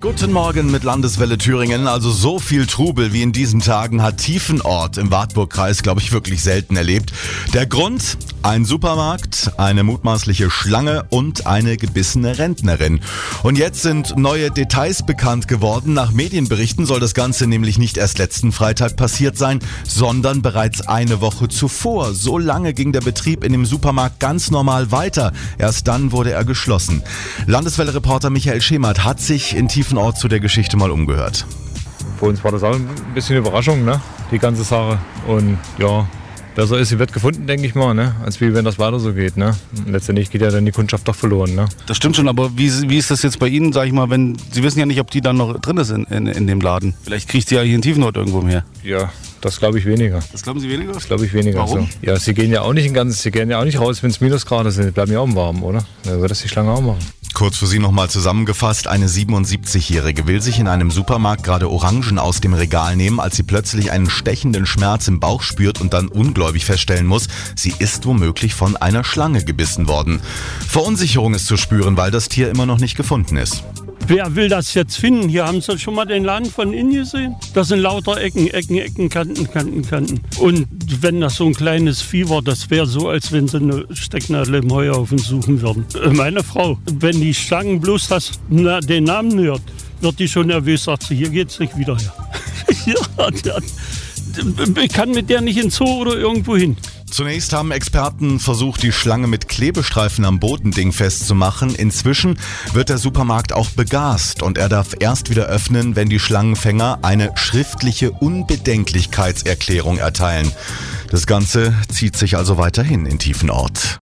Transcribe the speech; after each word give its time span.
Guten 0.00 0.30
Morgen 0.30 0.70
mit 0.70 0.84
Landeswelle 0.84 1.38
Thüringen. 1.38 1.88
Also 1.88 2.12
so 2.12 2.38
viel 2.38 2.66
Trubel 2.66 3.12
wie 3.12 3.22
in 3.22 3.32
diesen 3.32 3.58
Tagen 3.58 4.00
hat 4.00 4.18
Tiefenort 4.18 4.96
im 4.96 5.10
Wartburgkreis, 5.10 5.82
glaube 5.82 6.00
ich, 6.00 6.12
wirklich 6.12 6.40
selten 6.40 6.76
erlebt. 6.76 7.12
Der 7.52 7.66
Grund? 7.66 8.16
Ein 8.42 8.64
Supermarkt, 8.64 9.52
eine 9.58 9.84
mutmaßliche 9.84 10.50
Schlange 10.50 11.04
und 11.10 11.46
eine 11.46 11.76
gebissene 11.76 12.38
Rentnerin. 12.38 13.00
Und 13.42 13.58
jetzt 13.58 13.82
sind 13.82 14.16
neue 14.16 14.50
Details 14.50 15.06
bekannt 15.06 15.46
geworden. 15.46 15.94
Nach 15.94 16.10
Medienberichten 16.10 16.84
soll 16.84 16.98
das 16.98 17.14
Ganze 17.14 17.46
nämlich 17.46 17.78
nicht 17.78 17.96
erst 17.96 18.18
letzten 18.18 18.50
Freitag 18.50 18.96
passiert 18.96 19.38
sein, 19.38 19.60
sondern 19.86 20.42
bereits 20.42 20.80
eine 20.88 21.20
Woche 21.20 21.48
zuvor. 21.48 22.12
So 22.14 22.38
lange 22.38 22.74
ging 22.74 22.92
der 22.92 23.02
Betrieb 23.02 23.44
in 23.44 23.52
dem 23.52 23.66
Supermarkt 23.66 24.18
ganz 24.20 24.50
normal 24.50 24.90
weiter. 24.90 25.32
Erst 25.58 25.86
dann 25.86 26.12
wurde 26.12 26.32
er 26.32 26.44
geschlossen. 26.44 27.02
Landeswelle-Reporter 27.46 28.30
Michael 28.30 28.60
Schemert 28.60 29.04
hat 29.04 29.20
sich 29.20 29.54
in 29.54 29.68
Tiefenort 29.68 30.08
Ort 30.08 30.16
zu 30.16 30.28
der 30.28 30.40
Geschichte 30.40 30.78
mal 30.78 30.90
umgehört. 30.90 31.44
Für 32.18 32.26
uns 32.26 32.42
war 32.42 32.50
das 32.50 32.62
auch 32.62 32.74
ein 32.74 32.88
bisschen 33.12 33.36
Überraschung, 33.36 33.84
ne? 33.84 34.00
die 34.30 34.38
ganze 34.38 34.64
Sache. 34.64 34.98
Und 35.26 35.58
ja, 35.76 36.08
besser 36.58 36.76
ist, 36.76 36.88
sie 36.88 36.98
wird 36.98 37.12
gefunden, 37.12 37.46
denke 37.46 37.66
ich 37.66 37.76
mal, 37.76 37.94
ne? 37.94 38.16
als 38.24 38.40
wie 38.40 38.52
wenn 38.52 38.64
das 38.64 38.80
weiter 38.80 38.98
so 38.98 39.12
geht. 39.12 39.36
Ne? 39.36 39.56
Letztendlich 39.86 40.28
geht 40.28 40.42
ja 40.42 40.50
dann 40.50 40.66
die 40.66 40.72
Kundschaft 40.72 41.06
doch 41.06 41.14
verloren. 41.14 41.54
Ne? 41.54 41.68
Das 41.86 41.96
stimmt 41.96 42.16
schon, 42.16 42.26
aber 42.26 42.50
wie, 42.58 42.68
wie 42.90 42.98
ist 42.98 43.12
das 43.12 43.22
jetzt 43.22 43.38
bei 43.38 43.46
Ihnen, 43.46 43.72
sag 43.72 43.86
ich 43.86 43.92
mal, 43.92 44.10
wenn 44.10 44.36
Sie 44.50 44.64
wissen 44.64 44.80
ja 44.80 44.86
nicht, 44.86 44.98
ob 44.98 45.08
die 45.12 45.20
dann 45.20 45.36
noch 45.36 45.60
drin 45.60 45.76
ist 45.76 45.90
in, 45.90 46.02
in, 46.06 46.26
in 46.26 46.48
dem 46.48 46.60
Laden. 46.60 46.94
Vielleicht 47.04 47.28
kriegt 47.28 47.48
sie 47.48 47.54
ja 47.54 47.62
hier 47.62 47.76
in 47.76 47.82
Tiefenort 47.82 48.16
irgendwo 48.16 48.40
mehr. 48.40 48.64
Ja, 48.82 49.12
das 49.40 49.60
glaube 49.60 49.78
ich 49.78 49.86
weniger. 49.86 50.18
Das 50.32 50.42
glauben 50.42 50.58
Sie 50.58 50.68
weniger? 50.68 50.92
Das 50.92 51.06
glaube 51.06 51.24
ich 51.26 51.32
weniger. 51.32 51.60
Warum? 51.60 51.82
So. 51.82 51.88
Ja, 52.02 52.18
sie 52.18 52.34
gehen 52.34 52.50
ja 52.50 52.62
auch 52.62 52.72
nicht 52.72 52.86
in 52.86 52.92
ganz, 52.94 53.22
sie 53.22 53.30
gehen 53.30 53.50
ja 53.50 53.60
auch 53.60 53.64
nicht 53.64 53.78
raus, 53.78 54.02
wenn 54.02 54.10
es 54.10 54.20
Minusgrade 54.20 54.72
sind. 54.72 54.86
Die 54.86 54.90
bleiben 54.90 55.12
ja 55.12 55.20
auch 55.20 55.34
warm, 55.36 55.62
oder? 55.62 55.84
Da 56.02 56.20
wird 56.20 56.30
das 56.30 56.42
die 56.42 56.48
Schlange 56.48 56.72
auch 56.72 56.80
machen. 56.80 56.98
Kurz 57.38 57.56
für 57.58 57.68
Sie 57.68 57.78
nochmal 57.78 58.10
zusammengefasst, 58.10 58.88
eine 58.88 59.06
77-Jährige 59.06 60.26
will 60.26 60.42
sich 60.42 60.58
in 60.58 60.66
einem 60.66 60.90
Supermarkt 60.90 61.44
gerade 61.44 61.70
Orangen 61.70 62.18
aus 62.18 62.40
dem 62.40 62.52
Regal 62.52 62.96
nehmen, 62.96 63.20
als 63.20 63.36
sie 63.36 63.44
plötzlich 63.44 63.92
einen 63.92 64.10
stechenden 64.10 64.66
Schmerz 64.66 65.06
im 65.06 65.20
Bauch 65.20 65.42
spürt 65.42 65.80
und 65.80 65.94
dann 65.94 66.08
ungläubig 66.08 66.64
feststellen 66.64 67.06
muss, 67.06 67.28
sie 67.54 67.72
ist 67.78 68.06
womöglich 68.06 68.54
von 68.54 68.76
einer 68.76 69.04
Schlange 69.04 69.44
gebissen 69.44 69.86
worden. 69.86 70.18
Verunsicherung 70.66 71.32
ist 71.34 71.46
zu 71.46 71.56
spüren, 71.56 71.96
weil 71.96 72.10
das 72.10 72.28
Tier 72.28 72.50
immer 72.50 72.66
noch 72.66 72.80
nicht 72.80 72.96
gefunden 72.96 73.36
ist. 73.36 73.62
Wer 74.08 74.34
will 74.34 74.48
das 74.48 74.72
jetzt 74.72 74.96
finden? 74.96 75.28
Hier 75.28 75.44
haben 75.46 75.60
Sie 75.60 75.78
schon 75.78 75.94
mal 75.94 76.06
den 76.06 76.24
Laden 76.24 76.50
von 76.50 76.72
innen 76.72 76.94
gesehen? 76.94 77.36
Das 77.52 77.68
sind 77.68 77.80
lauter 77.80 78.18
Ecken, 78.18 78.48
Ecken, 78.48 78.78
Ecken, 78.78 79.10
Kanten, 79.10 79.50
Kanten, 79.50 79.82
Kanten. 79.82 80.20
Und 80.38 80.66
wenn 81.02 81.20
das 81.20 81.34
so 81.34 81.44
ein 81.44 81.52
kleines 81.52 82.00
Vieh 82.00 82.26
war, 82.30 82.40
das 82.40 82.70
wäre 82.70 82.86
so, 82.86 83.10
als 83.10 83.32
wenn 83.32 83.48
sie 83.48 83.58
eine 83.58 83.84
Stecknadel 83.92 84.54
im 84.54 84.72
Heuhaufen 84.72 85.18
suchen 85.18 85.60
würden. 85.60 85.84
Äh, 86.02 86.08
Meine 86.08 86.42
Frau, 86.42 86.78
wenn 86.90 87.20
die 87.20 87.34
Schlangen 87.34 87.80
bloß 87.80 88.08
das, 88.08 88.32
na, 88.48 88.80
den 88.80 89.04
Namen 89.04 89.38
hört, 89.40 89.60
wird 90.00 90.18
die 90.18 90.28
schon 90.28 90.46
nervös, 90.46 90.84
sagt 90.84 91.02
sie, 91.02 91.16
hier 91.16 91.28
geht's 91.28 91.58
nicht 91.58 91.76
wieder 91.76 91.98
her. 91.98 92.14
ja, 92.86 93.58
ich 94.82 94.92
kann 94.92 95.10
mit 95.10 95.28
der 95.28 95.42
nicht 95.42 95.58
ins 95.58 95.76
Zoo 95.76 96.00
oder 96.00 96.16
irgendwo 96.16 96.56
hin. 96.56 96.78
Zunächst 97.10 97.52
haben 97.52 97.70
Experten 97.70 98.38
versucht, 98.38 98.82
die 98.82 98.92
Schlange 98.92 99.26
mit 99.26 99.48
Klebestreifen 99.48 100.24
am 100.24 100.38
Bodending 100.38 100.92
festzumachen. 100.92 101.74
Inzwischen 101.74 102.38
wird 102.72 102.90
der 102.90 102.98
Supermarkt 102.98 103.52
auch 103.52 103.70
begast 103.70 104.42
und 104.42 104.58
er 104.58 104.68
darf 104.68 104.94
erst 105.00 105.30
wieder 105.30 105.46
öffnen, 105.46 105.96
wenn 105.96 106.08
die 106.08 106.18
Schlangenfänger 106.18 106.98
eine 107.02 107.32
schriftliche 107.36 108.10
Unbedenklichkeitserklärung 108.10 109.98
erteilen. 109.98 110.52
Das 111.10 111.26
Ganze 111.26 111.74
zieht 111.88 112.16
sich 112.16 112.36
also 112.36 112.58
weiterhin 112.58 113.06
in 113.06 113.18
Tiefenort. 113.18 113.96